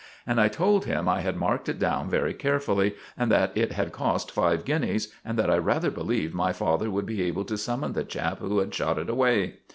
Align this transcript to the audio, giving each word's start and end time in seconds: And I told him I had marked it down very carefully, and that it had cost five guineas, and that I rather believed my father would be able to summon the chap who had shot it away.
And 0.25 0.41
I 0.41 0.47
told 0.47 0.85
him 0.85 1.07
I 1.07 1.21
had 1.21 1.37
marked 1.37 1.69
it 1.69 1.77
down 1.77 2.09
very 2.09 2.33
carefully, 2.33 2.95
and 3.15 3.31
that 3.31 3.51
it 3.55 3.73
had 3.73 3.91
cost 3.91 4.31
five 4.31 4.65
guineas, 4.65 5.13
and 5.23 5.37
that 5.37 5.51
I 5.51 5.59
rather 5.59 5.91
believed 5.91 6.33
my 6.33 6.53
father 6.53 6.89
would 6.89 7.05
be 7.05 7.21
able 7.21 7.45
to 7.45 7.55
summon 7.55 7.93
the 7.93 8.03
chap 8.03 8.39
who 8.39 8.57
had 8.57 8.73
shot 8.73 8.97
it 8.97 9.11
away. 9.11 9.59